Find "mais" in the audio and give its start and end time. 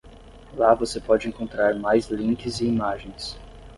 1.77-2.07